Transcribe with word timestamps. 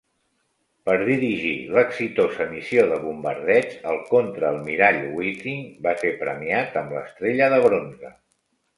Per 0.89 0.95
dirigir 1.09 1.51
l'exitosa 1.75 2.47
missió 2.55 2.87
de 2.93 2.99
bombardeig, 3.05 3.77
el 3.93 4.01
contraalmirall 4.09 5.01
Whiting 5.21 5.63
va 5.89 5.97
ser 6.05 6.17
premiat 6.27 6.85
amb 6.87 7.01
l'estrella 7.01 7.55
de 7.57 7.65
bronze. 7.71 8.17